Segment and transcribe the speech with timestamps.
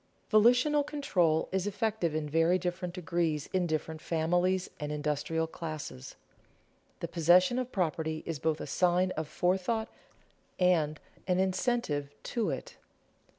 [0.31, 6.15] Volitional control is effective in very different degrees in different families and industrial classes.
[7.01, 9.89] The possession of property is both a sign of forethought
[10.57, 12.77] and an incentive to it.